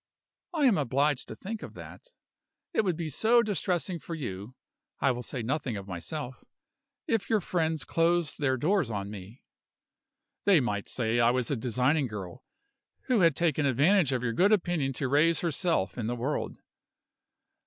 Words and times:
I 0.55 0.65
am 0.65 0.79
obliged 0.79 1.27
to 1.27 1.35
think 1.35 1.61
of 1.61 1.75
that. 1.75 2.07
It 2.73 2.83
would 2.83 2.97
be 2.97 3.07
so 3.11 3.43
distressing 3.43 3.99
for 3.99 4.15
you 4.15 4.55
(I 4.99 5.11
will 5.11 5.21
say 5.21 5.43
nothing 5.43 5.77
of 5.77 5.87
myself) 5.87 6.43
if 7.05 7.29
your 7.29 7.39
friends 7.39 7.85
closed 7.85 8.39
their 8.39 8.57
doors 8.57 8.89
on 8.89 9.11
me. 9.11 9.43
They 10.43 10.59
might 10.59 10.89
say 10.89 11.19
I 11.19 11.29
was 11.29 11.51
a 11.51 11.55
designing 11.55 12.07
girl, 12.07 12.43
who 13.03 13.19
had 13.19 13.35
taken 13.35 13.67
advantage 13.67 14.11
of 14.11 14.23
your 14.23 14.33
good 14.33 14.51
opinion 14.51 14.91
to 14.93 15.07
raise 15.07 15.41
herself 15.41 15.99
in 15.99 16.07
the 16.07 16.15
world. 16.15 16.57